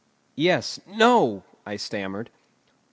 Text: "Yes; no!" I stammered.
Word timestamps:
"Yes; 0.35 0.79
no!" 0.87 1.43
I 1.63 1.75
stammered. 1.75 2.31